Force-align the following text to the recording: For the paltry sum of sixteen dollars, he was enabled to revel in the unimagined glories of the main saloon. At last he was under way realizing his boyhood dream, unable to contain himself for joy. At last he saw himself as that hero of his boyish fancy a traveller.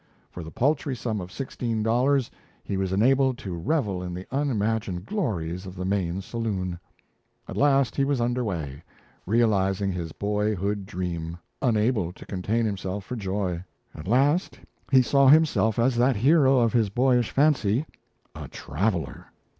For 0.31 0.41
the 0.43 0.49
paltry 0.49 0.95
sum 0.95 1.21
of 1.21 1.31
sixteen 1.31 1.83
dollars, 1.83 2.31
he 2.63 2.75
was 2.75 2.91
enabled 2.91 3.37
to 3.37 3.53
revel 3.55 4.01
in 4.01 4.15
the 4.15 4.25
unimagined 4.31 5.05
glories 5.05 5.67
of 5.67 5.75
the 5.75 5.85
main 5.85 6.21
saloon. 6.23 6.79
At 7.47 7.55
last 7.55 7.95
he 7.95 8.03
was 8.03 8.19
under 8.19 8.43
way 8.43 8.81
realizing 9.27 9.91
his 9.91 10.11
boyhood 10.11 10.87
dream, 10.87 11.37
unable 11.61 12.11
to 12.13 12.25
contain 12.25 12.65
himself 12.65 13.05
for 13.05 13.15
joy. 13.15 13.63
At 13.93 14.07
last 14.07 14.59
he 14.91 15.03
saw 15.03 15.27
himself 15.27 15.77
as 15.77 15.95
that 15.97 16.15
hero 16.15 16.57
of 16.57 16.73
his 16.73 16.89
boyish 16.89 17.29
fancy 17.29 17.85
a 18.33 18.47
traveller. 18.47 19.27